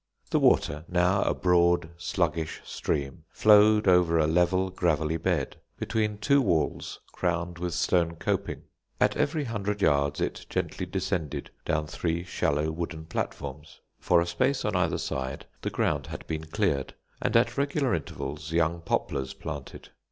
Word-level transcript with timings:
The 0.31 0.39
water, 0.39 0.83
now 0.87 1.21
a 1.21 1.33
broad, 1.35 1.89
sluggish 1.95 2.61
stream, 2.63 3.23
flowed 3.29 3.87
over 3.87 4.17
a 4.17 4.25
level, 4.25 4.71
gravelly 4.71 5.17
bed, 5.17 5.57
between 5.77 6.17
two 6.17 6.41
walls 6.41 6.99
crowned 7.11 7.59
with 7.59 7.75
stone 7.75 8.15
coping. 8.15 8.63
At 8.99 9.15
every 9.15 9.43
hundred 9.43 9.79
yards 9.79 10.19
it 10.19 10.47
gently 10.49 10.87
descended 10.87 11.51
down 11.65 11.85
three 11.85 12.23
shallow 12.23 12.71
wooden 12.71 13.05
platforms. 13.05 13.79
For 13.99 14.19
a 14.19 14.25
space 14.25 14.65
on 14.65 14.75
either 14.75 14.97
side 14.97 15.45
the 15.61 15.69
ground 15.69 16.07
had 16.07 16.25
been 16.25 16.45
cleared, 16.45 16.95
and 17.21 17.37
at 17.37 17.55
regular 17.55 17.93
intervals 17.93 18.51
young 18.51 18.81
poplars 18.81 19.35
planted. 19.35 19.89